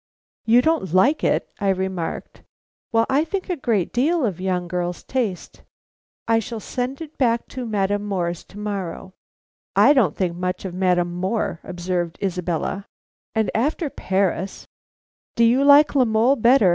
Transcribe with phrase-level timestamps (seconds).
[0.45, 2.41] "You don't like it?" I remarked.
[2.91, 5.61] "Well, I think a great deal of young girls' taste;
[6.27, 9.13] I shall send it back to Madame More's to morrow."
[9.75, 12.87] "I don't think much of Madame More," observed Isabella,
[13.35, 14.65] "and after Paris"
[15.35, 16.69] "Do you like La Mole better?"